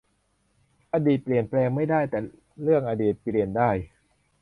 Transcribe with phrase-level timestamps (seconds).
[0.93, 2.19] อดีตเปลี่ยนแปลงไม่ได้ แต่
[2.63, 3.69] 'เรื่องอดีต' เปลี่ยนได้